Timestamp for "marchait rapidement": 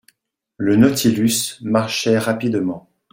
1.61-2.89